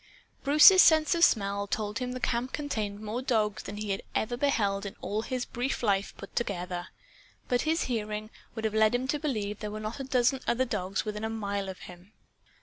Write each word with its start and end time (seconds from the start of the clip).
Bruce's 0.43 0.81
sense 0.81 1.13
of 1.13 1.23
smell 1.23 1.67
told 1.67 1.99
him 1.99 2.11
the 2.13 2.19
camp 2.19 2.51
contained 2.53 3.01
more 3.01 3.21
dogs 3.21 3.61
than 3.61 3.75
ever 3.75 3.81
he 3.81 3.89
had 4.23 4.39
beheld 4.39 4.83
in 4.83 4.95
all 4.99 5.21
his 5.21 5.45
brief 5.45 5.83
life 5.83 6.17
put 6.17 6.35
together. 6.35 6.87
But 7.47 7.61
his 7.69 7.83
hearing 7.83 8.31
would 8.55 8.65
have 8.65 8.73
led 8.73 8.95
him 8.95 9.07
to 9.09 9.19
believe 9.19 9.59
there 9.59 9.69
were 9.69 9.79
not 9.79 9.99
a 9.99 10.03
dozen 10.05 10.39
other 10.47 10.65
dogs 10.65 11.05
within 11.05 11.23
a 11.23 11.29
mile 11.29 11.69
of 11.69 11.81
him. 11.81 12.13